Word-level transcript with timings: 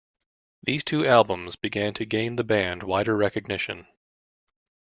These 0.63 0.83
two 0.83 1.05
albums 1.05 1.55
began 1.57 1.93
to 1.93 2.05
gain 2.07 2.35
the 2.35 2.43
band 2.43 2.81
wider 2.81 3.15
recognition. 3.15 3.85